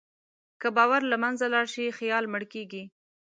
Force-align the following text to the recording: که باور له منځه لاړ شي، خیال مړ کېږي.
که 0.61 0.67
باور 0.77 1.01
له 1.11 1.17
منځه 1.23 1.45
لاړ 1.53 1.65
شي، 1.73 1.85
خیال 1.99 2.23
مړ 2.33 2.43
کېږي. 2.53 2.83